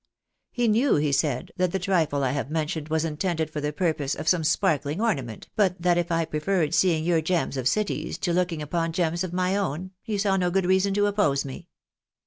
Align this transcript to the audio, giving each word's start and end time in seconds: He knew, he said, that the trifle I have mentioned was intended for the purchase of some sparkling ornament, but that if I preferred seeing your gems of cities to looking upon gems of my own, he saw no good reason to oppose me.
He 0.51 0.67
knew, 0.67 0.95
he 0.95 1.11
said, 1.11 1.51
that 1.57 1.71
the 1.71 1.77
trifle 1.77 2.23
I 2.23 2.31
have 2.31 2.49
mentioned 2.49 2.89
was 2.89 3.05
intended 3.05 3.51
for 3.51 3.61
the 3.61 3.71
purchase 3.71 4.15
of 4.15 4.27
some 4.27 4.43
sparkling 4.43 4.99
ornament, 4.99 5.47
but 5.55 5.79
that 5.79 5.95
if 5.99 6.11
I 6.11 6.25
preferred 6.25 6.73
seeing 6.73 7.03
your 7.03 7.21
gems 7.21 7.55
of 7.55 7.67
cities 7.67 8.17
to 8.17 8.33
looking 8.33 8.63
upon 8.63 8.93
gems 8.93 9.23
of 9.23 9.31
my 9.31 9.55
own, 9.55 9.91
he 10.01 10.17
saw 10.17 10.37
no 10.37 10.49
good 10.49 10.65
reason 10.65 10.95
to 10.95 11.05
oppose 11.05 11.45
me. 11.45 11.67